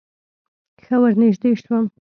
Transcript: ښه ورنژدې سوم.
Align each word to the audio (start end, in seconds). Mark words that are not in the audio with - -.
ښه 0.83 0.95
ورنژدې 1.01 1.51
سوم. 1.63 1.85